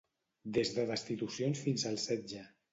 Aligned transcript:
Des 0.57 0.71
de 0.77 0.85
destitucions 0.93 1.63
fins 1.69 1.87
al 1.93 2.03
setge. 2.09 2.45